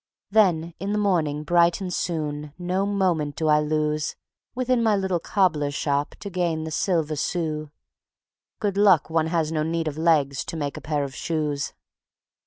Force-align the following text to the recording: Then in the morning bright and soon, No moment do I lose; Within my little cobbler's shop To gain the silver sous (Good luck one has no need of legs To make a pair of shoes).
Then 0.31 0.73
in 0.79 0.93
the 0.93 0.97
morning 0.97 1.43
bright 1.43 1.79
and 1.79 1.93
soon, 1.93 2.53
No 2.57 2.87
moment 2.87 3.35
do 3.35 3.47
I 3.49 3.59
lose; 3.59 4.15
Within 4.55 4.81
my 4.81 4.95
little 4.95 5.19
cobbler's 5.19 5.75
shop 5.75 6.15
To 6.21 6.29
gain 6.31 6.63
the 6.63 6.71
silver 6.71 7.15
sous 7.15 7.69
(Good 8.59 8.77
luck 8.77 9.11
one 9.11 9.27
has 9.27 9.51
no 9.51 9.61
need 9.61 9.87
of 9.87 9.99
legs 9.99 10.43
To 10.45 10.57
make 10.57 10.75
a 10.75 10.81
pair 10.81 11.03
of 11.03 11.13
shoes). 11.13 11.73